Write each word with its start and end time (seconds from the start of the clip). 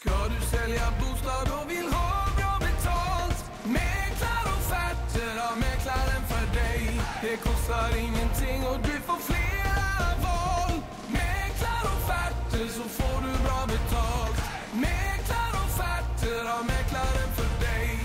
Ska 0.00 0.10
du 0.28 0.46
sälja 0.56 0.92
bostad 1.00 1.48
och 1.60 1.70
vill 1.70 1.88
ha 1.92 2.26
bra 2.36 2.58
betalt? 2.60 3.44
Mäklarofferter 3.64 5.32
har 5.38 5.56
Mäklaren 5.56 6.22
för 6.28 6.54
dig. 6.60 7.00
Det 7.22 7.36
kostar 7.36 7.96
ingenting 7.98 8.66
och 8.70 8.78
du 8.82 9.00
får 9.06 9.18
flera 9.32 10.16
val. 10.22 10.80
Mäklarofferter 11.08 12.66
så 12.68 12.88
får 12.88 13.20
du 13.26 13.44
bra 13.44 13.66
betalt. 13.66 14.40
Mäklarofferter 14.72 16.44
har 16.44 16.64
Mäklaren 16.64 17.30
för 17.36 17.66
dig. 17.66 17.98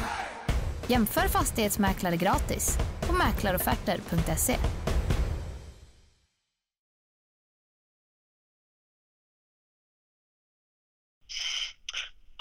Jämför 0.87 1.27
fastighetsmäklare 1.27 2.17
gratis 2.17 2.77
på 3.07 3.13
mäklarofferter.se. 3.13 4.57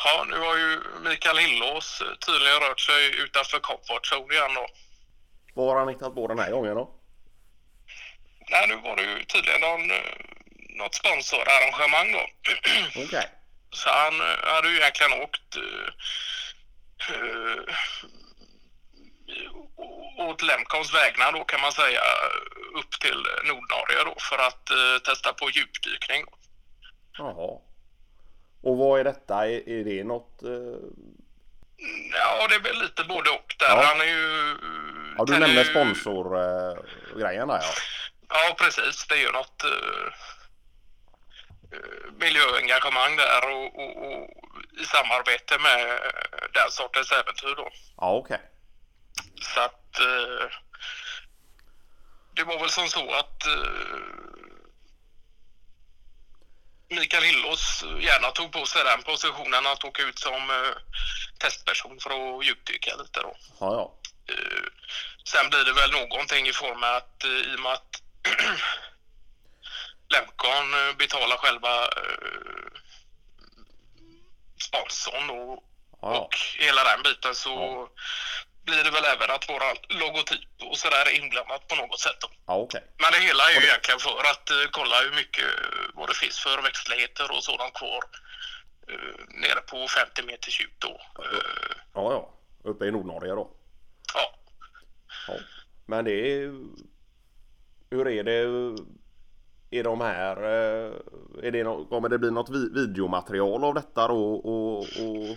Ja, 0.04 0.24
nu 0.28 0.38
har 0.38 0.56
ju 0.56 0.80
Mikael 1.04 1.38
Hillås 1.38 2.02
tydligen 2.26 2.60
rört 2.60 2.80
sig 2.80 3.20
utanför 3.20 3.58
comfort 3.58 4.12
zone 4.12 4.34
igen 4.34 4.54
då. 4.54 4.66
Vad 5.54 5.68
har 5.68 5.78
han 5.78 5.88
hittat 5.88 6.14
på 6.14 6.26
den 6.28 6.38
här 6.38 6.50
gången 6.50 6.74
då? 6.74 6.90
Nej, 8.50 8.68
nu 8.68 8.76
var 8.76 8.96
det 8.96 9.02
ju 9.02 9.24
tydligen 9.24 9.60
någon, 9.60 9.90
eh, 9.90 9.96
något 10.68 10.94
sponsorarrangemang 10.94 12.12
då. 12.12 12.26
Okej. 13.04 13.28
Så 13.70 13.90
han 13.90 14.20
eh, 14.20 14.54
hade 14.54 14.68
ju 14.68 14.76
egentligen 14.76 15.12
åkt 15.22 15.56
eh, 15.56 15.88
eh, 17.14 17.74
åt 20.16 20.42
Lemcons 20.42 20.94
vägnar 20.94 21.32
då 21.32 21.44
kan 21.44 21.60
man 21.60 21.72
säga 21.72 22.00
upp 22.74 23.00
till 23.00 23.26
Nordnorge 23.44 24.04
då 24.04 24.14
för 24.18 24.38
att 24.38 24.70
eh, 24.70 24.98
testa 25.04 25.32
på 25.32 25.50
djupdykning. 25.50 26.24
Jaha. 27.18 27.60
Och 28.64 28.76
vad 28.76 29.00
är 29.00 29.04
detta? 29.04 29.46
Är, 29.46 29.68
är 29.68 29.84
det 29.84 30.04
något... 30.04 30.42
Eh... 30.42 30.50
Ja, 32.12 32.48
det 32.48 32.54
är 32.54 32.60
väl 32.60 32.78
lite 32.82 33.04
både 33.04 33.30
och 33.30 33.54
där. 33.58 33.68
Ja. 33.68 33.82
Han 33.86 34.00
är 34.00 34.04
ju... 34.04 34.56
Ja, 35.18 35.24
du 35.24 35.32
nämnde 35.32 35.62
ju- 35.62 35.64
sponsorgrejen 35.64 37.48
där 37.48 37.60
ja. 37.62 37.72
Ja, 38.28 38.54
precis. 38.58 39.06
Det 39.06 39.14
är 39.14 39.18
ju 39.18 39.32
något 39.32 39.64
uh, 39.64 40.12
miljöengagemang 42.18 43.16
där 43.16 43.50
och, 43.50 43.78
och, 43.78 44.12
och 44.12 44.30
i 44.80 44.84
samarbete 44.84 45.58
med 45.58 45.90
eh, 45.90 46.48
den 46.52 46.70
sortens 46.70 47.12
äventyr 47.12 47.54
då. 47.56 47.70
Ja, 47.96 48.14
okej. 48.16 48.40
Så 49.40 49.60
att 49.60 50.00
eh, 50.00 50.46
det 52.36 52.44
var 52.44 52.58
väl 52.58 52.70
som 52.70 52.88
så 52.88 53.14
att 53.14 53.46
eh, 53.46 53.62
Mikael 56.94 57.22
Hillås 57.22 57.84
gärna 58.00 58.30
tog 58.30 58.52
på 58.52 58.66
sig 58.66 58.84
den 58.84 59.02
positionen 59.02 59.66
att 59.66 59.84
åka 59.84 60.02
ut 60.02 60.18
som 60.18 60.50
eh, 60.50 60.74
testperson 61.38 62.00
för 62.00 62.10
att 62.10 62.46
djupdyka 62.46 62.96
lite 62.96 63.22
då. 63.22 63.36
Ja, 63.60 63.72
ja. 63.72 63.94
Eh, 64.34 64.64
sen 65.24 65.50
blir 65.50 65.64
det 65.64 65.72
väl 65.72 65.90
någonting 65.90 66.48
i 66.48 66.52
form 66.52 66.82
av 66.82 66.94
att 66.94 67.24
eh, 67.24 67.30
i 67.30 67.56
och 67.56 67.60
med 67.60 67.72
att 67.72 68.02
Lemcon 70.08 70.96
betalar 70.98 71.36
själva 71.36 71.82
eh, 71.82 72.70
sponsorn 74.60 75.30
och, 75.30 75.64
Ja, 76.04 76.14
ja. 76.14 76.18
och 76.20 76.36
hela 76.58 76.84
den 76.84 77.02
biten 77.02 77.34
så 77.34 77.88
blir 78.66 78.84
det 78.84 78.90
väl 78.90 79.04
även 79.14 79.30
att 79.30 79.48
våra 79.48 79.68
logotyp 80.02 80.48
och 80.70 80.76
sådär 80.78 81.04
är 81.10 81.14
inblandat 81.22 81.68
på 81.68 81.74
något 81.74 82.00
sätt. 82.00 82.20
Ja, 82.46 82.54
okej. 82.66 82.82
Men 83.02 83.10
det 83.12 83.20
hela 83.28 83.42
är 83.50 83.60
ju 83.60 83.66
egentligen 83.66 84.00
för 84.00 84.18
att 84.32 84.50
eh, 84.50 84.64
kolla 84.70 84.96
hur 85.04 85.14
mycket 85.20 85.44
eh, 85.44 85.84
vad 85.94 86.08
det 86.08 86.14
finns 86.14 86.38
för 86.38 86.62
växtligheter 86.62 87.26
och 87.36 87.44
sådant 87.44 87.74
kvar 87.74 88.02
eh, 88.88 89.18
nere 89.42 89.60
på 89.70 89.88
50 89.88 90.22
meters 90.22 90.60
djup 90.60 90.74
då. 90.78 91.00
Eh, 91.24 91.76
Ja, 91.94 92.12
ja. 92.12 92.30
Uppe 92.70 92.84
i 92.86 92.90
Nordnorge 92.90 93.34
då. 93.34 93.50
ja. 94.14 94.34
Ja. 95.28 95.34
Men 95.86 96.04
det 96.04 96.12
är... 96.32 96.52
Hur 97.90 98.08
är 98.08 98.24
det? 98.24 98.40
Är 99.78 99.84
de 99.84 100.00
här... 100.00 100.36
Är 101.42 101.50
det 101.50 101.64
nå- 101.64 101.84
kommer 101.84 102.08
det 102.08 102.18
bli 102.18 102.30
något 102.30 102.48
vi- 102.50 102.70
videomaterial 102.80 103.64
av 103.64 103.74
detta 103.74 104.08
då? 104.08 104.34
Och, 104.34 104.78
och... 104.78 105.36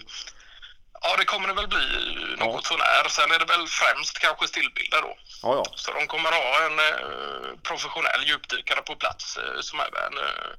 Ja, 1.09 1.16
det 1.18 1.25
kommer 1.25 1.47
det 1.47 1.53
väl 1.53 1.68
bli 1.68 1.88
något 2.38 2.66
sånär. 2.66 3.03
Sen 3.09 3.31
är 3.31 3.40
det 3.40 3.45
väl 3.45 3.68
främst 3.68 4.19
kanske 4.19 4.47
stillbilder 4.47 5.01
då. 5.01 5.18
Ja, 5.44 5.53
ja. 5.56 5.63
Så 5.75 5.91
de 5.94 6.07
kommer 6.07 6.31
ha 6.31 6.66
en 6.66 6.79
eh, 6.79 7.59
professionell 7.63 8.23
djupdykare 8.28 8.81
på 8.81 8.95
plats 8.95 9.38
eh, 9.38 9.59
som 9.62 9.79
även 9.79 10.17
eh, 10.17 10.51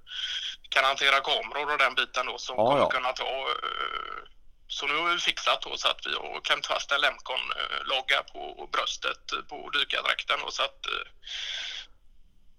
kan 0.70 0.84
hantera 0.84 1.20
kameror 1.20 1.72
och 1.72 1.78
den 1.78 1.94
biten 1.94 2.26
då 2.26 2.38
som 2.38 2.56
Ja, 2.56 2.64
kommer 2.66 2.78
ja. 2.82 2.88
kunna 2.88 3.12
ta 3.12 3.24
eh, 3.30 4.18
så 4.68 4.86
nu 4.86 4.94
har 4.96 5.08
vi 5.10 5.18
fixat 5.18 5.62
då 5.62 5.76
så 5.76 5.88
att 5.88 6.06
vi 6.06 6.12
har 6.14 6.40
klämt 6.44 6.66
fast 6.66 6.92
en 6.92 7.00
Lemcon-logga 7.00 8.22
på 8.32 8.68
bröstet 8.72 9.32
eh, 9.32 9.38
på 9.38 9.70
dykardräkten 9.70 10.42
och 10.42 10.52
så 10.52 10.62
att 10.62 10.86
eh, 10.86 11.06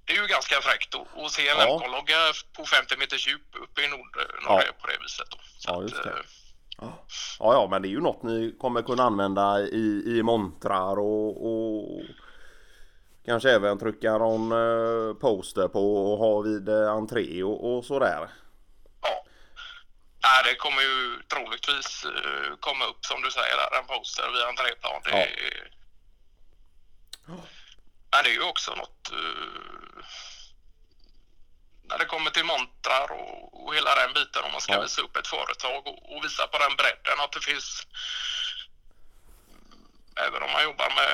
det 0.05 0.13
är 0.13 0.17
ju 0.21 0.27
ganska 0.27 0.61
fräckt 0.61 0.95
att, 0.95 1.07
att 1.25 1.31
se 1.31 1.47
en 1.49 1.57
Ja. 1.57 1.63
Lemcon-logga 1.65 2.33
på 2.57 2.65
50 2.65 2.97
meters 2.97 3.27
djup 3.27 3.55
uppe 3.63 3.81
i 3.81 3.87
Nord, 3.87 4.17
Norge 4.43 4.67
Ja. 4.67 4.73
på 4.81 4.87
det 4.87 4.97
viset. 5.01 5.27
Då. 5.29 5.37
Så 5.57 5.71
Ja, 5.71 5.81
just 5.81 5.95
att, 5.95 6.03
det. 6.03 6.09
eh, 6.09 6.25
Ja, 6.81 7.53
ja, 7.53 7.67
men 7.71 7.81
det 7.81 7.87
är 7.87 7.89
ju 7.89 8.01
något 8.01 8.23
ni 8.23 8.55
kommer 8.59 8.81
kunna 8.81 9.03
använda 9.03 9.59
i, 9.59 10.03
i 10.05 10.23
montrar 10.23 10.99
och, 10.99 11.45
och 11.51 12.01
kanske 13.25 13.51
även 13.51 13.79
trycka 13.79 14.17
någon 14.17 14.51
eh, 14.51 15.13
poster 15.13 15.67
på 15.67 16.11
och 16.11 16.17
ha 16.17 16.41
vid 16.41 16.69
eh, 16.69 16.89
entré 16.91 17.43
och, 17.43 17.77
och 17.77 17.85
sådär. 17.85 18.29
Ja. 19.01 19.25
Nej, 20.23 20.43
det 20.45 20.55
kommer 20.55 20.81
ju 20.81 21.21
troligtvis 21.33 22.05
eh, 22.05 22.55
komma 22.59 22.85
upp 22.85 23.05
som 23.05 23.21
du 23.21 23.31
säger 23.31 23.55
där, 23.57 23.79
en 23.79 23.87
poster 23.87 24.23
via 24.33 24.47
entréplan. 24.47 25.01
Det 25.03 25.09
Ja. 25.11 25.17
är... 25.17 25.71
Men 28.11 28.23
det 28.23 28.29
är 28.29 28.33
ju 28.33 28.49
också 28.49 28.71
något... 28.75 29.11
när 31.89 31.97
det 31.97 32.05
kommer 32.05 32.29
till 32.31 32.45
montrar 32.45 33.07
och, 33.11 33.63
och 33.63 33.75
hela 33.75 33.95
den 33.95 34.13
biten 34.13 34.43
om 34.45 34.51
man 34.51 34.61
ska 34.61 34.73
Ja. 34.73 34.81
visa 34.81 35.01
upp 35.01 35.17
ett 35.17 35.27
företag 35.27 35.81
och, 35.87 36.15
och 36.15 36.23
visa 36.25 36.47
på 36.47 36.57
den 36.57 36.75
bredden 36.79 37.17
att 37.23 37.31
det 37.31 37.43
finns... 37.49 37.87
Även 40.27 40.43
om 40.43 40.51
man 40.51 40.63
jobbar 40.63 40.89
med 40.99 41.11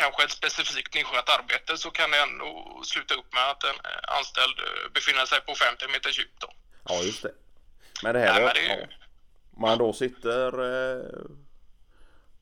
kanske 0.00 0.24
ett 0.24 0.30
specifikt 0.30 0.94
nischat 0.94 1.28
arbete 1.38 1.76
så 1.78 1.90
kan 1.90 2.10
det 2.10 2.18
ändå 2.22 2.80
sluta 2.84 3.14
upp 3.14 3.32
med 3.34 3.50
att 3.50 3.64
en 3.64 3.76
anställd 4.18 4.58
eh, 4.58 4.90
befinner 4.92 5.26
sig 5.26 5.40
på 5.40 5.54
50 5.54 5.88
meters 5.92 6.18
djup. 6.18 6.40
Då. 6.40 6.48
Ja, 6.88 6.94
just 7.02 7.22
det. 7.22 7.32
Men 8.02 8.14
det 8.14 8.20
här 8.20 8.32
Nej, 8.34 8.42
men 8.44 8.54
det 8.54 8.60
är 8.60 8.76
ju- 8.76 8.80
ja. 8.82 8.86
Man 9.60 9.78
då 9.78 9.92
sitter... 9.92 10.46
Eh, 10.98 11.04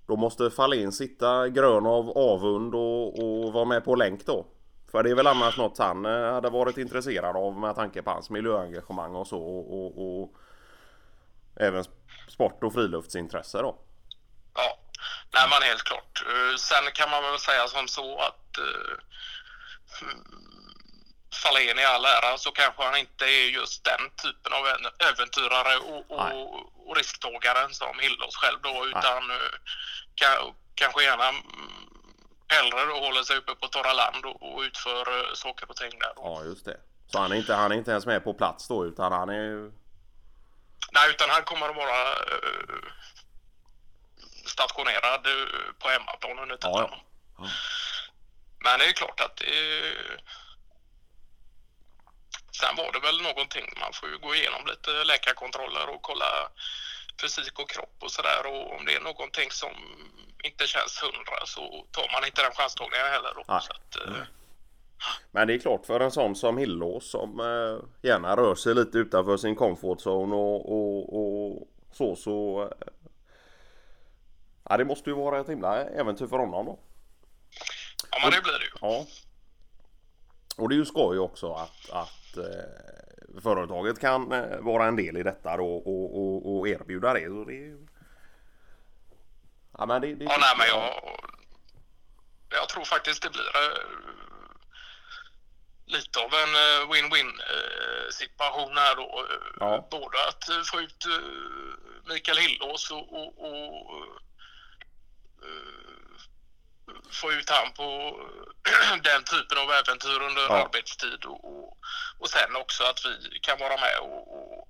då 0.08 0.16
måste 0.16 0.50
Fahlén 0.50 0.92
sitta 0.92 1.48
grön 1.48 1.86
av 1.86 2.19
avund 2.19 2.75
och, 2.75 3.19
och 3.25 3.52
vara 3.52 3.64
med 3.64 3.84
på 3.84 3.94
länk 3.94 4.26
då. 4.26 4.46
För 4.91 5.02
det 5.02 5.10
är 5.10 5.14
väl 5.14 5.26
annars 5.26 5.56
något 5.56 5.78
han 5.78 6.06
eh, 6.06 6.32
hade 6.32 6.50
varit 6.50 6.76
intresserad 6.78 7.36
av 7.36 7.58
med 7.58 7.74
tanke 7.74 8.02
på 8.02 8.10
hans 8.10 8.30
miljöengagemang 8.30 9.14
och 9.14 9.26
så 9.26 9.38
och, 9.38 9.74
och, 9.74 10.22
och 10.22 10.30
även 11.60 11.84
sport 12.28 12.62
och 12.64 12.72
friluftsintresse 12.72 13.58
då. 13.58 13.78
Ja, 14.54 14.78
nej 15.34 15.46
men 15.50 15.62
helt 15.69 15.82
klart. 15.82 16.25
Eh, 16.26 16.56
Sen 16.56 16.92
kan 16.94 17.10
man 17.10 17.22
väl 17.22 17.38
säga 17.38 17.66
som 17.69 17.88
så 17.88 18.19
att 18.19 18.58
uh, 18.58 18.96
Fahlén 21.42 21.78
i 21.78 21.84
all 21.84 22.04
ära 22.04 22.38
så 22.38 22.50
kanske 22.50 22.82
han 22.82 22.96
inte 22.96 23.25
är 23.25 23.48
just 23.50 23.84
den 23.84 24.10
typen 24.22 24.52
av 24.52 24.66
en- 24.66 25.08
äventyrare 25.12 25.76
och, 25.76 26.10
och, 26.10 26.88
och 26.88 26.96
risktagaren 26.96 27.75
som 27.75 27.98
Hillås 27.98 28.36
själv 28.36 28.58
då 28.62 28.86
utan 28.86 29.30
eh, 29.30 29.54
ka, 30.14 30.54
kanske 30.75 31.02
gärna 31.04 31.28
hellre 32.48 32.84
då 32.84 32.94
håller 33.06 33.22
sig 33.22 33.36
uppe 33.36 33.54
på 33.54 33.68
torra 33.68 33.92
land 33.92 34.24
och, 34.24 34.60
utför 34.60 35.18
eh, 35.18 35.34
saker 35.34 35.70
och 35.70 35.76
ting 35.76 35.98
där. 35.98 36.12
Ja, 36.16 36.44
just 36.44 36.64
det. 36.64 36.80
Så 37.06 37.18
han 37.18 37.32
är 37.32 37.36
inte, 37.36 37.54
han 37.54 37.72
är 37.72 37.76
inte 37.76 37.90
ens 37.90 38.06
med 38.06 38.24
på 38.24 38.34
plats 38.34 38.68
då 38.68 38.86
utan 38.86 39.12
han 39.12 39.28
är... 39.28 39.72
Nej, 40.93 41.10
utan 41.10 41.31
han 41.31 41.43
kommer 41.43 41.69
att 41.69 41.76
vara 41.76 42.12
eh, 42.12 42.76
stationerad 44.46 45.26
eh, 45.26 45.72
på 45.78 45.88
hemmaplan 45.88 46.38
under 46.38 46.56
tiden. 46.56 46.75
Ja, 46.75 46.98
ja. 47.38 47.48
Men 48.58 48.78
det 48.78 48.84
är 48.87 48.92
klart 48.92 49.20
att 49.20 49.37
det 49.37 49.58
är... 49.58 50.22
Sen 52.60 52.76
var 52.76 52.92
det 52.92 53.00
väl 53.00 53.22
någonting, 53.22 53.66
man 53.81 53.92
får 53.92 54.08
ju 54.08 54.19
gå 54.19 54.34
igenom 54.34 54.66
lite 54.66 55.04
läkarkontroller 55.04 55.88
och 55.88 56.02
kolla 56.02 56.49
fysik 57.20 57.58
och 57.58 57.70
kropp 57.70 57.96
och 58.00 58.10
sådär 58.10 58.46
och 58.46 58.76
om 58.76 58.84
det 58.86 58.94
är 58.94 59.00
någonting 59.00 59.50
som 59.50 59.74
inte 60.44 60.66
känns 60.66 61.02
hundra 61.02 61.46
så 61.46 61.86
tar 61.90 62.12
man 62.12 62.26
inte 62.26 62.42
den 62.42 62.52
chanstagningen 62.52 63.06
heller 63.06 63.32
då. 63.34 63.44
Att, 63.46 63.96
eh, 63.96 64.22
Men 65.30 65.46
det 65.46 65.54
är 65.54 65.58
klart 65.58 65.86
för 65.86 66.00
en 66.00 66.10
sån 66.10 66.36
som 66.36 66.58
Hillås 66.58 67.10
som 67.10 67.40
eh, 67.40 68.08
gärna 68.08 68.36
rör 68.36 68.54
sig 68.54 68.74
lite 68.74 68.98
utanför 68.98 69.36
sin 69.36 69.56
comfort 69.56 69.98
zone 69.98 70.34
och, 70.34 70.72
och, 70.72 71.16
och 71.18 71.68
så 71.92 72.16
så... 72.16 72.62
Eh, 72.62 72.88
ja, 74.68 74.76
det 74.76 74.84
måste 74.84 75.10
ju 75.10 75.16
vara 75.16 75.40
ett 75.40 75.48
himla 75.48 75.84
äventyr 75.84 76.26
för 76.26 76.38
honom 76.38 76.66
då. 76.66 76.78
ja 78.10 78.18
men 78.22 78.30
det 78.30 78.42
blir 78.42 78.58
det 78.58 78.64
ju. 78.64 78.72
Ja. 78.80 79.06
Och 80.56 80.68
det 80.68 80.74
är 80.74 80.76
ju 80.76 80.84
skoj 80.84 81.18
också 81.18 81.52
att, 81.52 81.90
att 81.90 82.36
eh, 82.36 82.95
företaget 83.43 84.00
kan 84.00 84.33
eh, 84.33 84.61
vara 84.61 84.87
en 84.87 84.97
del 84.97 85.17
i 85.17 85.23
detta 85.23 85.56
då 85.56 85.77
och, 85.77 86.17
och, 86.17 86.59
och 86.59 86.69
erbjuda 86.69 87.15
det. 87.15 87.27
Så 87.29 87.44
det 87.44 87.77
ja, 89.79 89.87
men 89.87 90.00
det, 90.00 90.15
det, 90.15 90.25
Ja, 90.25 90.37
nej, 90.41 90.55
men 90.59 90.67
jag, 90.67 91.19
jag 92.50 92.69
tror 92.69 92.85
faktiskt 92.85 93.23
det 93.23 93.31
blir 93.31 93.56
eh, 93.56 93.79
lite 95.87 96.19
av 96.21 96.31
en 96.35 96.55
eh, 96.55 96.91
win-win 96.93 97.33
situation 98.11 98.77
här 98.77 98.97
då. 98.97 99.27
Ja. 99.61 99.88
Både 99.91 100.19
att 100.29 100.67
få 100.67 100.81
ut 100.81 101.06
Mikael 102.09 102.38
Hillås 102.38 102.91
och, 102.91 103.12
och, 103.12 103.38
och 103.38 104.06
få 107.11 107.33
ut 107.33 107.50
han 107.50 107.73
på 107.73 108.21
den 109.03 109.25
typen 109.25 109.59
av 109.59 109.71
äventyr 109.71 110.23
under 110.23 110.43
Ja. 110.43 110.65
arbetstid 110.65 111.25
och, 111.25 111.44
och, 111.44 111.77
och 112.18 112.28
sen 112.28 112.56
också 112.56 112.84
att 112.84 113.00
vi 113.32 113.38
kan 113.40 113.58
vara 113.58 113.76
med 113.76 113.98
och, 114.00 114.58
och 114.58 114.68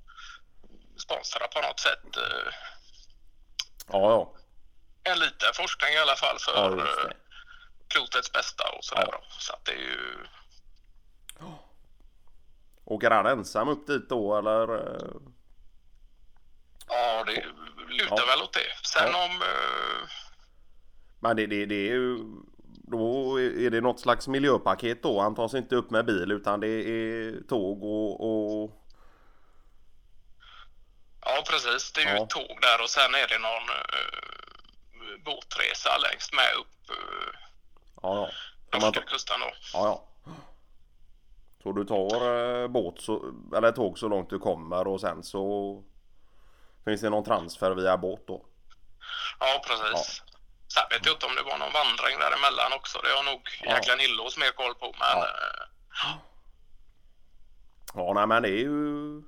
sponsra 1.00 1.48
på 1.48 1.60
något 1.60 1.80
sätt 1.80 2.16
eh, 2.16 2.52
Ja, 3.92 4.10
ja. 4.10 4.34
en 5.12 5.18
liten 5.18 5.54
forskning 5.54 5.90
i 5.94 5.98
alla 5.98 6.16
fall 6.16 6.36
Ja, 6.46 6.52
för 6.70 6.76
just 6.76 6.98
eh, 6.98 7.10
klotets 7.88 8.32
bästa 8.32 8.64
och 8.78 8.84
sådär 8.84 9.08
Ja. 9.12 9.22
Så 9.38 9.52
att 9.52 9.64
det 9.64 9.72
är 9.72 9.76
ju... 9.78 10.26
Åker 12.84 13.10
han 13.10 13.26
ensam 13.26 13.68
upp 13.68 13.86
dit 13.86 14.08
då 14.08 14.38
eller? 14.38 14.74
eh? 14.74 15.10
Ja, 16.88 17.24
det 17.24 17.44
lutar 17.88 18.16
Ja. 18.18 18.26
väl 18.26 18.42
åt 18.42 18.52
det. 18.52 18.86
Sen 18.88 19.10
Ja. 19.12 19.24
om... 19.24 19.42
Men 21.20 21.36
det, 21.36 21.46
det, 21.46 21.66
det 21.66 21.74
är 21.74 21.92
ju... 21.94 22.18
Då 22.86 23.40
är 23.40 23.70
det 23.70 23.80
något 23.80 24.00
slags 24.00 24.28
miljöpaket 24.28 25.02
då. 25.02 25.20
Han 25.20 25.34
tar 25.34 25.48
sig 25.48 25.58
inte 25.58 25.76
upp 25.76 25.90
med 25.90 26.06
bil 26.06 26.32
utan 26.32 26.60
det 26.60 26.68
är 26.68 27.48
tåg 27.48 27.82
och... 27.84 28.20
och... 28.20 28.82
Ja, 31.20 31.42
precis. 31.50 31.92
Det 31.92 32.00
är 32.00 32.14
ju 32.14 32.18
Ja. 32.20 32.26
tåg 32.26 32.58
där 32.62 32.82
och 32.82 32.90
sen 32.90 33.14
är 33.14 33.28
det 33.28 33.38
någon 33.38 33.68
uh, 33.70 35.24
båtresa 35.24 35.90
längst 35.98 36.34
med 36.34 36.50
upp 36.60 36.90
uh, 36.90 37.38
Ja, 38.02 38.16
ja. 38.16 38.30
Kan 38.70 38.80
man 38.80 38.88
norska 38.88 39.02
kusten 39.02 39.40
då. 39.40 39.46
Ja, 39.72 39.86
ja. 39.86 40.02
Så 41.62 41.72
du 41.72 41.84
tar 41.84 42.62
eh, 42.62 42.68
båt 42.68 43.00
så, 43.00 43.34
eller 43.56 43.72
tåg 43.72 43.98
så 43.98 44.08
långt 44.08 44.30
du 44.30 44.38
kommer 44.38 44.86
och 44.86 45.00
sen 45.00 45.22
så 45.22 45.82
finns 46.84 47.00
det 47.00 47.10
någon 47.10 47.24
transfer 47.24 47.70
via 47.70 47.96
båt 47.96 48.26
då? 48.26 48.44
Ja, 49.40 49.62
precis. 49.66 50.22
Sen 50.76 50.86
vet 50.90 51.06
jag 51.06 51.14
inte 51.14 51.26
om 51.26 51.34
det 51.38 51.42
var 51.50 51.58
någon 51.58 51.72
vandring 51.80 52.16
däremellan 52.24 52.72
också. 52.78 52.96
Det 53.04 53.12
har 53.18 53.24
nog 53.32 53.40
Ja. 53.64 53.70
jäkla 53.74 53.94
Nillås 53.94 54.38
mer 54.38 54.52
koll 54.60 54.74
på. 54.74 54.86
Men 55.00 55.12
Ja. 55.20 55.24
eh, 55.24 55.64
Ja, 57.94 58.12
nej 58.14 58.26
men 58.26 58.42
det 58.42 58.48
är 58.48 58.62
ju... 58.70 59.22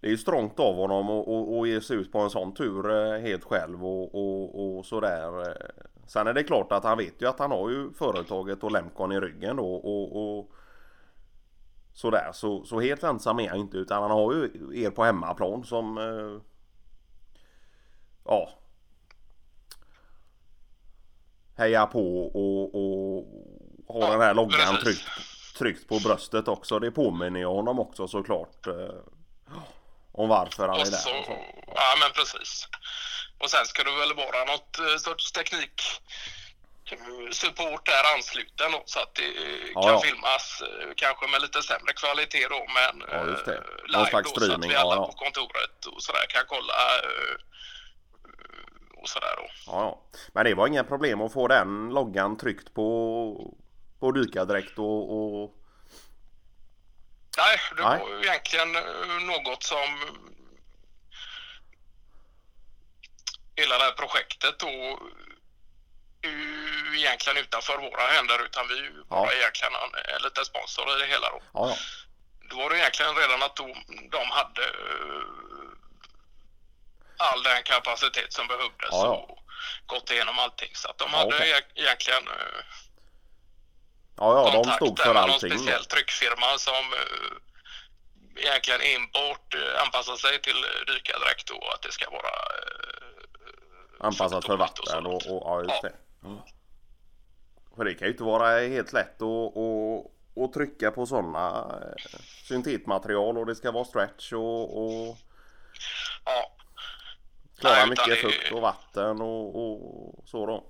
Det 0.00 0.06
är 0.06 0.10
ju 0.10 0.18
strångt 0.18 0.60
av 0.60 0.74
honom 0.74 1.10
att- 1.10 1.68
ge 1.68 1.80
sig 1.80 1.96
ut 1.96 2.12
på 2.12 2.18
en 2.18 2.30
sån 2.30 2.54
tur 2.54 2.90
eh, 2.90 3.20
helt 3.20 3.44
själv 3.44 3.84
och, 3.86 4.14
och, 4.14 4.76
och 4.78 4.86
sådär. 4.86 5.48
eh. 5.48 5.84
Sen 6.06 6.26
är 6.26 6.32
det 6.32 6.42
klart 6.44 6.72
att 6.72 6.84
han 6.84 6.98
vet 6.98 7.22
ju 7.22 7.28
att 7.28 7.38
han 7.38 7.50
har 7.50 7.70
ju 7.70 7.92
företaget 7.92 8.62
och 8.64 8.70
Lemcon 8.72 9.12
i 9.12 9.20
ryggen 9.20 9.56
då 9.56 9.74
och, 9.74 10.38
och 10.38 10.50
sådär. 11.94 12.30
Så, 12.32 12.64
så 12.64 12.80
helt 12.80 13.02
ensam 13.02 13.40
är 13.40 13.48
han 13.48 13.58
inte 13.58 13.76
utan 13.76 14.02
han 14.02 14.10
har 14.10 14.32
ju 14.34 14.50
er 14.84 14.90
på 14.90 15.04
hemmaplan 15.04 15.64
som 15.64 15.96
ja 18.24 18.50
hejar 21.58 21.86
på 21.86 22.26
och, 22.26 22.74
och 22.74 23.24
har 23.94 24.00
Ja, 24.00 24.10
den 24.12 24.20
här 24.20 24.34
loggan 24.34 24.76
tryckt, 24.78 25.08
tryckt 25.58 25.88
på 25.88 25.98
bröstet 25.98 26.48
också. 26.48 26.78
Det 26.78 26.90
påminner 26.90 27.40
ju 27.40 27.46
honom 27.46 27.78
också 27.80 28.08
såklart 28.08 28.66
eh, 28.66 28.74
om 30.12 30.28
varför 30.28 30.68
han 30.68 30.80
och 30.80 30.86
är 30.86 30.90
där. 30.90 30.98
så, 30.98 31.10
ja, 31.74 31.96
men 32.00 32.10
precis. 32.14 32.68
Och 33.38 33.50
sen 33.50 33.66
ska 33.66 33.84
det 33.84 33.90
väl 33.98 34.14
vara 34.14 34.44
något 34.44 34.78
eh, 34.78 34.96
sorts 34.98 35.32
teknik 35.32 35.82
eh, 36.92 36.98
support 37.32 37.86
där 37.86 38.14
ansluten 38.16 38.72
då, 38.72 38.82
så 38.86 38.98
att 39.00 39.14
det 39.14 39.22
eh, 39.24 39.70
Ja, 39.74 39.82
kan 39.82 39.92
ja. 39.92 40.00
filmas 40.00 40.62
kanske 40.96 41.26
med 41.28 41.42
lite 41.42 41.62
sämre 41.62 41.92
kvalitet 41.92 42.46
då 42.48 42.66
men 42.78 42.94
Ja, 43.12 43.26
just 43.26 43.44
det. 43.44 43.62
live 43.86 44.22
då, 44.22 44.40
så 44.40 44.52
att 44.52 44.64
vi 44.64 44.74
alla 44.76 44.96
på 44.96 45.12
kontoret 45.12 45.86
och 45.86 46.02
sådär 46.02 46.26
kan 46.28 46.42
kolla 46.48 46.74
och 49.02 49.08
sådär 49.08 49.34
då. 49.36 49.42
Ja, 49.66 49.82
ja. 49.82 50.18
Men 50.32 50.44
det 50.44 50.54
var 50.54 50.66
inga 50.66 50.84
problem 50.84 51.20
att 51.20 51.32
få 51.32 51.48
den 51.48 51.88
loggan 51.88 52.36
tryckt 52.38 52.74
på, 52.74 53.54
på 54.00 54.10
dykardräkt 54.12 54.78
och, 54.78 55.14
och... 55.42 55.54
Nej, 57.36 57.58
det 57.76 57.82
Nej. 57.82 57.98
var 58.00 58.08
ju 58.08 58.20
egentligen 58.20 58.76
eh, 58.76 59.26
något 59.26 59.62
som 59.62 59.88
hela 63.56 63.78
det 63.78 63.84
här 63.84 63.92
projektet 63.92 64.58
då 64.58 64.98
ju 66.22 66.98
egentligen 66.98 67.38
utanför 67.38 67.78
våra 67.78 68.02
händer 68.06 68.44
utan 68.44 68.68
vi 68.68 68.78
är 68.78 68.92
Ja. 69.10 69.32
egentligen 69.32 69.74
en, 69.74 70.14
en 70.14 70.22
liten 70.22 70.44
sponsor 70.44 70.84
i 70.96 71.00
det 71.00 71.06
hela 71.06 71.28
då. 71.30 71.42
Ja, 71.54 71.68
ja. 71.68 71.76
Då 72.50 72.56
var 72.56 72.70
det 72.70 72.78
egentligen 72.78 73.14
redan 73.14 73.42
att 73.42 73.56
de, 73.56 73.66
de 74.10 74.30
hade 74.30 74.62
eh, 74.64 75.24
all 77.28 77.42
den 77.42 77.62
kapacitet 77.62 78.32
som 78.32 78.46
behövdes 78.46 78.88
Ja, 78.90 79.04
ja. 79.04 79.14
och 79.28 79.38
gått 79.86 80.10
igenom 80.10 80.38
allting. 80.38 80.72
Så 80.74 80.90
att 80.90 80.98
de 80.98 81.08
Ja, 81.12 81.18
hade 81.18 81.36
e- 81.58 81.70
egentligen 81.74 82.28
eh, 82.28 82.60
Ja, 84.16 84.28
ja, 84.54 84.62
de 84.62 84.70
stod 84.72 84.98
för 84.98 85.14
med 85.14 85.28
någon 85.28 85.38
speciell 85.38 85.84
tryckfirma 85.84 86.58
som 86.58 86.84
eh, 87.02 88.42
egentligen 88.44 88.80
enbart 88.94 89.54
eh, 89.54 89.82
anpassar 89.82 90.16
sig 90.16 90.42
till 90.42 90.60
dykardräkt 90.86 91.50
och 91.50 91.74
att 91.74 91.82
det 91.82 91.92
ska 91.92 92.10
vara 92.10 92.28
eh, 92.58 94.06
Anpassat 94.06 94.44
för 94.44 94.52
och 94.52 94.58
vatten 94.58 95.06
och, 95.06 95.22
sånt. 95.22 95.32
och 95.32 95.42
ja, 95.48 95.62
just 95.62 95.82
det. 95.82 95.92
För 97.76 97.84
det 97.84 97.94
kan 97.94 98.06
ju 98.06 98.12
inte 98.12 98.24
vara 98.24 98.60
helt 98.60 98.92
lätt 98.92 99.22
att, 99.22 99.56
att, 99.56 100.44
att 100.44 100.52
trycka 100.52 100.90
på 100.90 101.06
sådana 101.06 101.74
syntetmaterial 102.48 103.38
och 103.38 103.46
det 103.46 103.54
ska 103.54 103.70
vara 103.70 103.84
stretch 103.84 104.32
och, 104.32 104.82
och 104.84 105.16
klara 107.60 107.74
Nej, 107.74 107.92
utan 107.92 108.08
mycket 108.08 108.20
fukt 108.20 108.52
och 108.52 108.60
vatten 108.60 109.20
och, 109.20 109.46
och 109.62 110.28
så 110.28 110.46
då. 110.46 110.64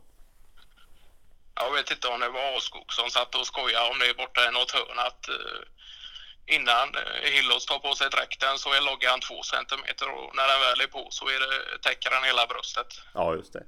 jag 1.55 1.73
vet 1.73 1.91
inte 1.91 2.09
om 2.09 2.21
det 2.21 2.29
var 2.29 2.57
Askog 2.57 2.93
som 2.93 3.11
satt 3.11 3.35
och 3.35 3.47
skojade 3.47 3.91
om 3.91 3.99
det 3.99 4.17
borta 4.17 4.49
i 4.49 4.51
något 4.51 4.71
hörn 4.71 4.99
att 4.99 5.29
eh, 5.29 5.63
innan 6.47 6.95
eh, 6.95 7.31
Hillås 7.33 7.67
tar 7.67 7.79
på 7.79 7.95
sig 7.95 8.11
dräkten 8.11 8.59
så 8.59 8.73
är 8.73 8.81
loggan 8.81 9.21
två 9.21 9.43
centimeter 9.43 10.11
och 10.11 10.37
när 10.37 10.49
den 10.49 10.61
väl 10.61 10.81
är 10.81 10.87
på 10.87 11.07
så 11.11 11.29
är 11.29 11.41
det, 11.41 11.79
täcker 11.83 12.11
den 12.11 12.25
hela 12.25 12.47
bröstet. 12.47 13.01
Ja, 13.15 13.35
just 13.35 13.53
det. 13.53 13.65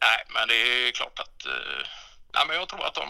Nej, 0.00 0.24
men 0.34 0.48
det 0.48 0.54
är 0.54 0.92
klart 0.92 1.18
att... 1.18 1.46
Eh, 1.46 1.82
nej, 2.34 2.44
men 2.46 2.56
jag 2.56 2.68
tror 2.68 2.86
att 2.86 2.94
de... 2.94 3.08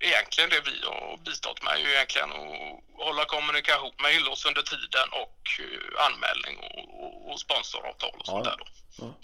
Egentligen 0.00 0.50
det 0.50 0.60
vi 0.70 0.76
har 0.86 1.16
bistått 1.24 1.62
med 1.62 1.72
är 1.74 1.78
ju 1.78 1.90
egentligen 1.94 2.30
att 2.32 3.04
hålla 3.06 3.24
kommunikation 3.24 3.92
med 4.02 4.12
Hillås 4.12 4.44
under 4.46 4.62
tiden 4.62 5.08
och 5.22 5.40
eh, 5.64 6.06
anmälning 6.06 6.56
och, 6.58 7.30
och, 7.32 7.40
sponsoravtal 7.40 8.14
och 8.20 8.26
sånt 8.26 8.46
Ja, 8.46 8.50
där 8.50 8.58
då. 8.58 8.66
ja. 8.98 9.14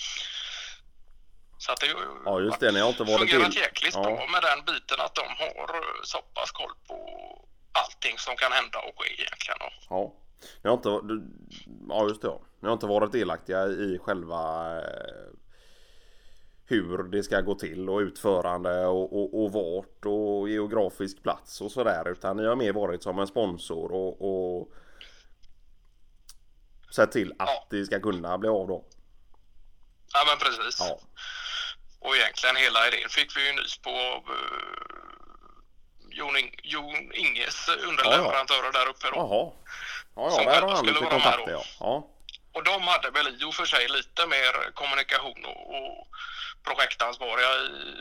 Så 1.58 1.72
att 1.72 1.80
det 1.80 1.86
ju 1.86 1.96
Ja, 2.24 2.40
just 2.40 2.60
det. 2.60 2.72
Ni 2.72 2.80
har 2.80 2.88
inte 2.88 3.04
varit 3.04 3.18
fungerat 3.30 3.52
till- 3.52 3.60
jäkligt 3.60 3.94
Ja. 3.94 4.02
bra 4.02 4.26
med 4.26 4.42
den 4.42 4.64
biten 4.64 5.00
att 5.00 5.14
de 5.14 5.24
har 5.38 5.74
eh, 5.76 6.02
så 6.04 6.18
pass 6.18 6.50
koll 6.50 6.72
på 6.88 6.96
allting 7.72 8.18
som 8.18 8.36
kan 8.36 8.52
hända 8.52 8.78
och 8.78 8.94
ske 8.98 9.12
egentligen. 9.22 9.58
då. 9.60 9.68
Ja. 9.90 10.12
Ni 10.62 10.70
har 10.70 10.76
inte, 10.76 11.00
ja 11.88 12.08
just 12.08 12.22
det. 12.22 12.38
Ni 12.62 12.66
har 12.68 12.72
inte 12.72 12.86
varit 12.86 13.12
delaktiga 13.12 13.64
i 13.66 13.98
själva 14.02 14.40
eh, 14.78 15.28
hur 16.66 17.02
det 17.02 17.22
ska 17.22 17.40
gå 17.40 17.54
till 17.54 17.88
och 17.88 17.98
utförande 17.98 18.86
och, 18.86 19.12
och, 19.22 19.42
och 19.44 19.52
vart 19.52 20.04
och 20.06 20.48
geografisk 20.48 21.22
plats 21.22 21.60
och 21.60 21.72
sådär. 21.72 22.08
Utan 22.08 22.36
ni 22.36 22.46
har 22.46 22.56
mer 22.56 22.72
varit 22.72 23.02
som 23.02 23.18
en 23.18 23.26
sponsor 23.26 23.92
och, 23.92 24.22
och 24.60 24.72
sett 26.94 27.12
till 27.12 27.32
att 27.38 27.48
Ja. 27.48 27.66
det 27.70 27.84
ska 27.84 28.00
kunna 28.00 28.38
bli 28.38 28.48
av 28.48 28.68
då. 28.68 28.84
Ja, 30.12 30.24
men 30.26 30.38
precis. 30.38 30.76
Ja. 30.80 30.98
Och 32.00 32.16
egentligen 32.16 32.56
hela 32.56 32.88
idén 32.88 33.08
fick 33.08 33.36
vi 33.36 33.46
ju 33.46 33.52
nys 33.52 33.78
på 33.78 33.90
av 33.90 34.22
uh, 34.30 34.36
Jon, 36.10 36.36
Ing- 36.36 36.60
Jon 36.62 37.12
Inges 37.14 37.68
underleverantörer 37.88 38.72
där 38.72 38.88
uppe 38.90 39.06
då. 39.10 39.16
Jaha. 39.16 39.52
Ja, 40.16 40.22
ja, 40.22 40.30
Som 40.30 40.44
där 40.44 40.62
har 40.62 40.68
han 40.76 40.86
lite 40.86 40.98
kontakter 40.98 41.52
ja. 41.52 41.62
ja. 41.80 42.10
Och 42.54 42.64
de 42.64 42.82
hade 42.82 43.10
väl 43.10 43.42
i 43.42 43.44
och 43.44 43.54
för 43.54 43.64
sig 43.64 43.88
lite 43.88 44.26
mer 44.26 44.72
kommunikation 44.74 45.44
och, 45.44 45.74
och 45.74 46.06
projektansvariga 46.62 47.54
i 47.54 47.94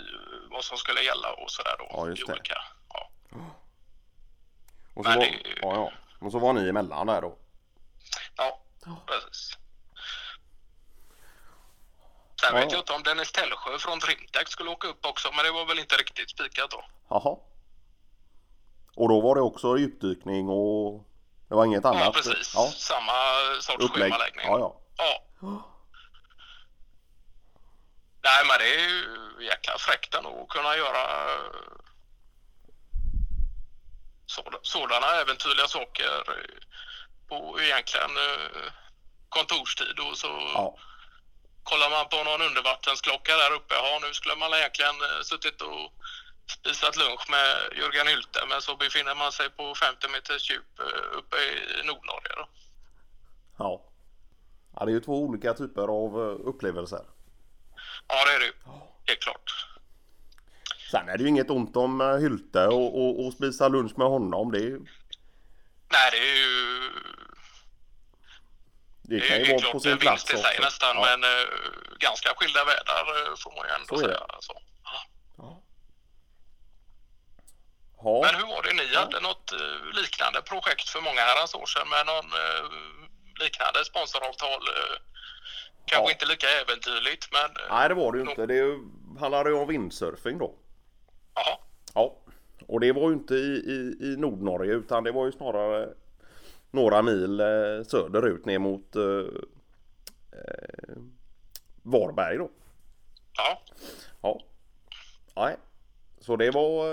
vad 0.51 0.63
som 0.63 0.77
skulle 0.77 1.01
gälla 1.01 1.33
och 1.33 1.51
sådär 1.51 1.75
då. 1.79 1.87
Ja, 1.89 2.07
just 2.07 2.27
det. 2.27 2.33
Olika, 2.33 2.55
ja. 2.93 3.09
Och 4.93 5.05
så, 5.05 5.09
var, 5.11 5.17
det- 5.17 5.39
ja, 5.61 5.73
ja. 5.75 5.91
Och 6.19 6.31
så 6.31 6.39
var 6.39 6.53
ni 6.53 6.69
emellan 6.69 7.07
där 7.07 7.21
då. 7.21 7.37
ja, 8.37 8.59
precis. 9.07 9.57
Sen 12.41 12.49
Ja. 12.55 12.59
vet 12.59 12.71
jag 12.71 12.81
inte 12.81 12.93
om 12.93 13.03
Dennis 13.03 13.31
Tellsjö 13.31 13.77
från 13.79 13.99
Trimtech 13.99 14.47
skulle 14.47 14.69
åka 14.69 14.87
upp 14.87 15.05
också, 15.05 15.29
men 15.35 15.45
det 15.45 15.51
var 15.51 15.65
väl 15.65 15.79
inte 15.79 15.95
riktigt 15.97 16.29
spikat 16.29 16.71
då. 16.71 16.85
Jaha. 17.09 17.37
Och 18.95 19.09
då 19.09 19.21
var 19.21 19.35
det 19.35 19.41
också 19.41 19.77
djupdykning 19.77 20.49
och 20.49 21.05
det 21.53 21.57
var 21.57 21.65
inget 21.65 21.85
annat? 21.85 22.03
Ja, 22.03 22.11
precis. 22.11 22.53
Ja, 22.55 22.71
Samma 22.77 23.13
sorts 23.61 23.85
upplägg. 23.85 24.11
schemaläggning. 24.11 24.45
Ja, 24.45 24.59
ja. 24.59 24.75
Ja. 24.97 25.23
Nej, 28.23 28.45
men 28.47 28.57
det 28.59 28.75
är 28.75 28.79
ju 28.79 29.45
jäkla 29.45 29.77
fräckt 29.77 30.15
ändå 30.15 30.41
att 30.43 30.49
kunna 30.49 30.77
göra 30.77 31.03
sådana, 34.61 35.07
äventyrliga 35.21 35.67
saker 35.67 36.23
på 37.29 37.61
egentligen 37.61 38.17
eh, 38.17 38.71
kontorstid 39.29 39.99
och 39.99 40.17
så 40.17 40.27
ja. 40.53 40.77
kollar 41.63 41.89
man 41.89 42.09
på 42.09 42.23
någon 42.23 42.41
undervattensklocka 42.41 43.37
där 43.37 43.53
uppe. 43.53 43.75
Ja, 43.75 43.99
nu 44.01 44.13
skulle 44.13 44.35
man 44.35 44.53
egentligen 44.53 45.01
eh, 45.01 45.21
suttit 45.23 45.61
och 45.61 45.93
spisat 46.53 46.95
lunch 46.97 47.29
med 47.29 47.77
Jörgen 47.79 48.07
Hylte 48.07 48.39
men 48.49 48.61
så 48.61 48.75
befinner 48.75 49.15
man 49.15 49.31
sig 49.31 49.49
på 49.49 49.75
50 49.75 50.07
meters 50.09 50.49
djup 50.51 50.79
eh, 50.79 51.17
uppe 51.17 51.35
i 51.37 51.87
Nordnorge. 51.87 52.33
Då. 52.37 52.47
ja. 53.57 53.89
Ja, 54.75 54.85
det 54.85 54.91
är 54.91 54.93
ju 54.93 54.99
två 54.99 55.23
olika 55.23 55.53
typer 55.53 55.81
av 55.81 56.11
eh, 56.21 56.47
upplevelser. 56.49 57.01
Ja, 58.07 58.25
det 58.25 58.31
är 58.35 58.39
det 58.39 58.45
ju. 58.45 58.53
Helt 59.07 59.19
klart. 59.19 59.67
Sen 60.91 61.09
är 61.09 61.17
det 61.17 61.23
ju 61.23 61.29
inget 61.29 61.49
ont 61.49 61.75
om 61.77 62.01
eh, 62.01 62.15
Hylte 62.17 62.67
och, 62.67 63.01
och, 63.01 63.25
och 63.25 63.33
spisa 63.33 63.67
lunch 63.67 63.97
med 63.97 64.07
honom. 64.07 64.51
Det, 64.51 64.57
är- 64.59 64.79
Nej, 65.93 66.09
det 66.11 66.17
är 66.17 66.35
ju 66.35 66.89
det 69.01 69.15
Det 69.19 69.27
kan 69.27 69.35
är 69.37 69.39
ju 69.39 69.45
ju 69.45 69.51
vara 69.51 69.61
klart 69.61 69.71
på 69.71 69.77
en 69.77 69.81
sin 69.81 69.97
plats 69.97 70.31
vinst 70.31 70.39
i 70.39 70.47
sig 70.47 70.59
nästan, 70.61 70.95
Ja. 70.95 71.01
men 71.05 71.23
eh, 71.23 71.47
ganska 71.99 72.33
skilda 72.37 72.65
världar 72.65 73.35
får 73.43 73.51
man 73.55 73.65
ju 73.69 73.73
ändå 73.75 73.97
Så 73.97 74.03
är 74.03 74.07
det. 74.07 74.13
säga. 74.13 74.27
Så. 74.39 74.61
Ja. 78.03 78.21
Men 78.25 78.35
hur 78.39 78.47
var 78.53 78.61
det, 78.63 78.73
ni 78.73 78.95
hade 78.95 79.19
något 79.19 79.51
eh, 79.51 80.01
liknande 80.01 80.41
projekt 80.41 80.89
för 80.89 81.01
många 81.01 81.21
herrans 81.21 81.55
år 81.55 81.65
sedan 81.65 81.87
med 81.89 82.05
någon 82.11 82.29
eh, 82.43 82.65
liknande 83.43 83.79
sponsoravtal? 83.85 84.61
Eh, 84.77 84.95
kanske 85.85 86.09
Ja. 86.09 86.11
inte 86.11 86.25
lika 86.25 86.47
äventyrligt, 86.61 87.27
men 87.31 87.49
Nej, 87.69 87.89
det 87.89 87.95
var 87.95 88.11
det 88.11 88.17
ju 88.19 88.29
inte. 88.29 88.45
Det 88.45 88.79
handlade 89.19 89.49
ju 89.49 89.55
om 89.55 89.67
windsurfing 89.67 90.37
då. 90.37 90.55
jaha. 91.35 91.57
Ja, 91.93 92.15
och 92.67 92.79
det 92.79 92.91
var 92.91 93.01
ju 93.09 93.13
inte 93.13 93.33
i, 93.35 93.51
i, 93.75 93.97
i 94.07 94.15
Nordnorge 94.17 94.73
utan 94.73 95.03
det 95.03 95.11
var 95.11 95.25
ju 95.25 95.31
snarare 95.31 95.89
några 96.71 97.01
mil 97.01 97.37
söderut 97.87 98.45
ner 98.45 98.59
mot 98.59 98.95
eh, 98.95 99.25
Varberg 101.83 102.37
då. 102.37 102.49
Ja, 103.37 103.61
Ja. 104.21 104.39
Nej. 105.35 105.55
Så 106.19 106.35
det 106.35 106.51
var... 106.51 106.85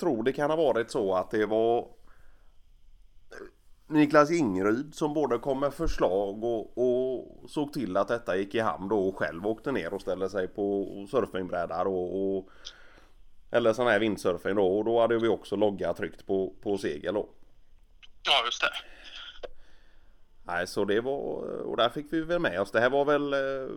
Tror 0.00 0.22
det 0.22 0.32
kan 0.32 0.50
ha 0.50 0.56
varit 0.56 0.90
så 0.90 1.14
att 1.14 1.30
det 1.30 1.46
var 1.46 1.88
Niklas 3.86 4.30
Ingryd 4.30 4.94
som 4.94 5.14
både 5.14 5.38
kom 5.38 5.60
med 5.60 5.74
förslag 5.74 6.44
och, 6.44 6.78
och 6.78 7.50
såg 7.50 7.72
till 7.72 7.96
att 7.96 8.08
detta 8.08 8.36
gick 8.36 8.54
i 8.54 8.60
hamn 8.60 8.88
då 8.88 9.08
och 9.08 9.16
själv 9.16 9.46
åkte 9.46 9.72
ner 9.72 9.94
och 9.94 10.00
ställde 10.00 10.30
sig 10.30 10.48
på 10.48 10.86
surfingbrädar 11.10 11.84
och, 11.84 12.36
och 12.36 12.50
eller 13.50 13.72
sån 13.72 13.86
här 13.86 14.00
windsurfing 14.00 14.54
då 14.54 14.78
och 14.78 14.84
då 14.84 15.00
hade 15.00 15.18
vi 15.18 15.28
också 15.28 15.56
logga 15.56 15.94
tryckt 15.94 16.26
på, 16.26 16.54
på 16.62 16.78
segel 16.78 17.14
då. 17.14 17.28
ja 18.22 18.44
just 18.44 18.60
det. 18.60 18.70
Nej, 20.44 20.66
så 20.66 20.84
det 20.84 21.00
var 21.00 21.12
och 21.62 21.76
där 21.76 21.88
fick 21.88 22.12
vi 22.12 22.20
väl 22.20 22.38
med 22.38 22.60
oss. 22.60 22.70
Det 22.70 22.80
här 22.80 22.90
var 22.90 23.04
väl 23.04 23.32
eh, 23.32 23.74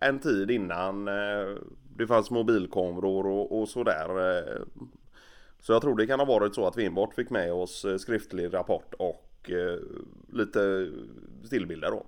en 0.00 0.18
tid 0.18 0.50
innan 0.50 1.08
eh, 1.08 1.56
det 1.96 2.06
fanns 2.06 2.30
mobilkameror 2.30 3.26
och, 3.26 3.60
och 3.60 3.68
sådär. 3.68 4.08
Eh, 4.38 4.62
så 5.60 5.72
jag 5.72 5.82
tror 5.82 5.96
det 5.96 6.06
kan 6.06 6.20
ha 6.20 6.26
varit 6.26 6.54
så 6.54 6.66
att 6.66 6.76
vi 6.78 6.84
enbart 6.86 7.14
fick 7.14 7.30
med 7.30 7.52
oss 7.52 7.84
eh, 7.84 7.96
skriftlig 7.96 8.54
rapport 8.54 8.94
och 8.98 9.50
eh, 9.50 9.78
lite 10.32 10.90
stillbilder 11.44 11.90
då. 11.90 12.06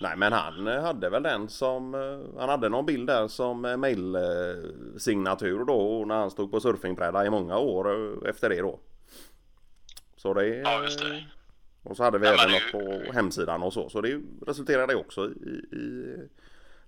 Nej 0.00 0.16
men 0.16 0.32
han 0.32 0.66
hade 0.66 1.10
väl 1.10 1.22
den 1.22 1.48
som, 1.48 1.94
han 2.38 2.48
hade 2.48 2.68
någon 2.68 2.86
bild 2.86 3.06
där 3.06 3.28
som 3.28 3.60
mailsignatur 3.80 5.64
då 5.64 6.04
när 6.06 6.14
han 6.14 6.30
stod 6.30 6.50
på 6.50 6.60
surfingbräda 6.60 7.26
i 7.26 7.30
många 7.30 7.58
år 7.58 7.88
efter 8.28 8.48
det 8.48 8.60
då. 8.60 8.80
Så 10.16 10.34
det... 10.34 10.46
Ja, 10.46 10.82
just 10.82 11.00
det. 11.00 11.24
Och 11.82 11.96
så 11.96 12.02
hade 12.02 12.18
vi 12.18 12.26
Ja, 12.26 12.32
även 12.32 12.52
något 12.52 12.60
det 12.72 12.78
ju- 12.94 13.06
på 13.06 13.12
hemsidan 13.12 13.62
och 13.62 13.72
så. 13.72 13.88
Så 13.88 14.00
det 14.00 14.20
resulterade 14.46 14.94
också 14.94 15.30
i, 15.30 15.76
i 15.76 16.16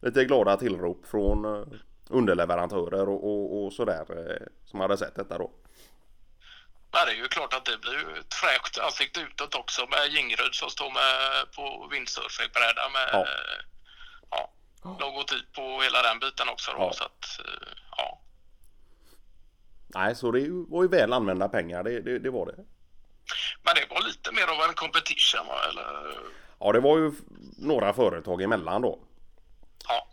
lite 0.00 0.24
glada 0.24 0.56
tillrop 0.56 1.06
från 1.06 1.44
eh, 1.44 1.66
underleverantörer 2.08 3.08
och, 3.08 3.24
och, 3.24 3.64
och 3.64 3.72
sådär 3.72 4.04
eh, 4.10 4.46
som 4.64 4.80
hade 4.80 4.96
sett 4.96 5.14
detta 5.14 5.38
då. 5.38 5.50
Men 6.92 7.06
det 7.06 7.12
är 7.12 7.16
ju 7.16 7.28
klart 7.28 7.54
att 7.54 7.64
det 7.64 7.78
blir 7.80 8.18
ett 8.20 8.34
fräscht 8.34 8.78
ansikte 8.78 9.20
utåt 9.20 9.54
också 9.54 9.86
med 9.86 10.08
Jingryd 10.12 10.54
som 10.54 10.70
står 10.70 10.90
med 10.90 11.52
på 11.56 11.88
windsurfingbräda 11.90 12.88
med 12.92 13.08
Ja. 13.12 13.26
ja. 14.30 14.50
Ja, 14.84 14.96
logotyp 15.00 15.52
på 15.52 15.82
hela 15.82 16.02
den 16.02 16.18
biten 16.18 16.48
också. 16.48 16.72
Då, 16.72 16.78
Ja. 16.78 16.92
Så 16.92 17.04
att, 17.04 17.40
eh, 17.46 17.68
ja. 17.96 18.20
Nej, 19.94 20.14
så 20.14 20.30
det 20.30 20.48
var 20.68 20.82
ju 20.82 20.88
väl 20.88 21.12
använda 21.12 21.48
pengar, 21.48 21.82
det, 21.82 22.00
det, 22.00 22.18
det 22.18 22.30
var 22.30 22.46
det. 22.46 22.64
Men 23.62 23.74
det 23.74 23.94
var 23.94 24.02
lite 24.06 24.32
mer 24.32 24.42
av 24.46 24.68
en 24.68 24.74
competition 24.74 25.46
va? 25.46 25.54
Eller? 25.70 26.16
Ja, 26.60 26.72
det 26.72 26.80
var 26.80 26.98
ju 26.98 27.12
några 27.58 27.92
företag 27.92 28.42
emellan 28.42 28.82
då. 28.82 28.98
Ja, 29.88 30.08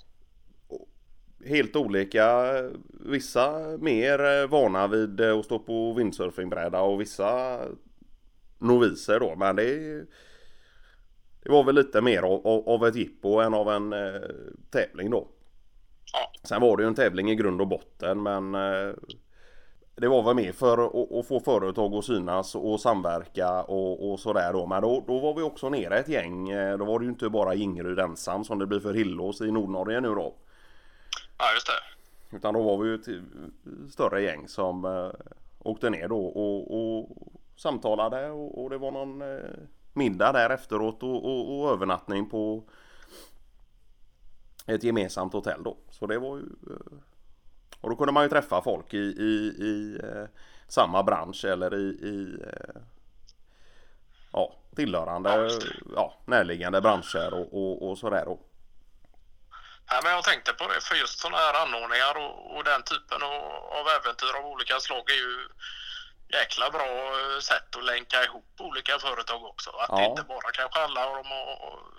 Helt 1.46 1.75
olika. 1.75 2.53
Vissa 3.06 3.77
mer 3.77 4.24
eh, 4.24 4.48
vana 4.48 4.88
vid 4.88 5.20
eh, 5.20 5.39
att 5.39 5.46
stå 5.46 5.60
på 5.60 5.94
windsurfingbräda 5.94 6.82
och 6.82 7.01
vissa 7.01 7.60
noviser 8.60 9.20
då. 9.20 9.36
Men 9.36 9.56
det, 9.56 9.75
det 11.44 11.51
var 11.51 11.63
väl 11.63 11.75
lite 11.75 12.01
mer 12.01 12.22
av, 12.22 12.48
av, 12.48 12.70
av 12.70 12.88
ett 12.88 12.96
jippo 12.96 13.39
än 13.39 13.53
av 13.53 13.70
en 13.70 13.94
eh, 13.94 14.22
tävling 14.70 15.10
då. 15.10 15.27
ja, 16.13 16.32
Sen 16.44 16.62
var 16.62 16.77
det 16.77 16.84
ju 16.84 16.88
en 16.88 16.96
tävling 16.96 17.32
i 17.32 17.36
grund 17.36 17.62
och 17.62 17.68
botten 17.68 18.24
men 18.24 18.56
eh, 18.56 18.94
det 20.01 20.08
var 20.08 20.24
väl 20.24 20.36
mer 20.36 20.51
för 20.51 20.86
att, 20.86 21.12
att 21.12 21.27
få 21.27 21.39
företag 21.39 21.93
att 21.93 22.05
synas 22.05 22.55
och 22.55 22.81
samverka 22.81 23.63
och, 23.63 24.12
och 24.12 24.20
sådär 24.20 24.53
då. 24.53 24.65
Men 24.67 24.81
då, 24.81 25.03
då 25.08 25.20
var 25.20 25.34
vi 25.34 25.41
också 25.41 25.70
nere 25.70 26.00
ett 26.00 26.08
gäng. 26.08 26.50
Eh, 26.50 26.77
Då 26.77 26.86
var 26.86 27.00
det 27.00 27.05
ju 27.05 27.12
inte 27.12 27.29
bara 27.29 27.53
Jingeryd 27.53 28.00
ensam 28.00 28.43
som 28.43 28.60
det 28.60 28.65
blir 28.65 28.79
för 28.79 28.93
Hillås 28.93 29.41
i 29.41 29.51
Nordnorge 29.51 30.01
nu 30.01 30.08
då. 30.08 30.34
ja, 31.38 31.46
just 31.53 31.67
det. 31.67 32.36
Utan 32.38 32.53
då 32.53 32.62
var 32.63 32.77
vi 32.77 32.89
ju 32.89 32.96
ett 32.96 33.24
större 33.93 34.22
gäng 34.22 34.48
som 34.48 34.86
eh, 34.86 35.12
åkte 35.60 35.89
ner 35.89 36.08
då 36.08 36.25
och, 36.25 37.00
och 37.00 37.10
samtalade 37.55 38.29
och, 38.29 38.63
och 38.63 38.70
det 38.70 38.77
var 38.77 38.91
någon 38.91 39.22
eh, 39.22 39.50
middag 39.93 40.31
där 40.31 40.50
efteråt 40.50 41.03
och, 41.03 41.25
och, 41.25 41.60
och 41.60 41.72
övernattning 41.72 42.29
på 42.29 42.63
ett 44.67 44.84
gemensamt 44.84 45.34
hotell 45.34 45.63
då. 45.63 45.77
Så 45.89 46.08
det 46.08 46.20
var 46.20 46.38
ju... 46.38 46.43
Och 47.82 47.90
då 47.90 47.96
kunde 47.96 48.12
man 48.14 48.24
ju 48.24 48.30
träffa 48.30 48.62
folk 48.62 48.94
i, 48.94 48.98
i, 48.98 49.54
i 49.60 50.00
eh, 50.04 50.26
samma 50.68 51.04
bransch 51.04 51.46
eller 51.46 51.74
i, 51.74 51.88
i 52.14 52.38
eh, 52.48 52.82
ja, 54.34 54.56
tillhörande, 54.76 55.50
ja, 55.96 56.18
närliggande 56.26 56.82
branscher 56.82 57.34
och, 57.34 57.54
och, 57.54 57.90
och 57.90 57.98
sådär 57.98 58.26
då. 58.26 58.40
Nej, 59.92 60.00
men 60.04 60.12
jag 60.12 60.24
tänkte 60.24 60.54
på 60.54 60.68
det, 60.68 60.82
för 60.82 60.96
just 60.96 61.20
sådana 61.20 61.38
här 61.38 61.54
anordningar 61.66 62.18
och, 62.18 62.56
och 62.58 62.64
den 62.64 62.84
typen 62.84 63.24
av, 63.24 63.42
av 63.78 63.86
äventyr 63.88 64.34
av 64.40 64.46
olika 64.46 64.80
slag 64.80 65.10
är 65.10 65.16
ju 65.16 65.48
jäkla 66.40 66.70
bra 66.70 66.88
sätt 67.42 67.76
att 67.76 67.86
länka 67.86 68.24
ihop 68.24 68.46
olika 68.60 69.00
företag 69.00 69.44
också. 69.44 69.70
Att 69.70 69.90
det 69.98 70.04
Ja. 70.04 70.10
inte 70.10 70.24
bara 70.24 70.52
kanske 70.52 70.80
handlar 70.80 71.08
om 71.20 71.28
att, 71.32 71.92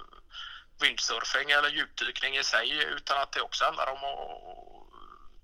windsurfing 0.82 1.50
eller 1.50 1.68
djupdykning 1.68 2.36
i 2.36 2.44
sig 2.44 2.84
utan 2.96 3.20
att 3.22 3.32
det 3.32 3.40
också 3.40 3.64
handlar 3.64 3.86
om 3.90 3.96
att, 4.10 4.71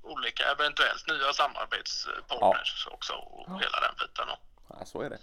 olika 0.03 0.45
eventuellt 0.53 1.07
nya 1.07 1.33
samarbetspartners 1.33 2.87
också 2.91 3.13
och 3.13 3.61
hela 3.61 3.81
den 3.81 3.95
biten. 3.99 4.29
Ja, 4.69 4.85
så 4.87 5.03
är 5.03 5.11
det. 5.11 5.19